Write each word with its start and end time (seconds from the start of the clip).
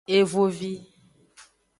Evovi. 0.17 0.73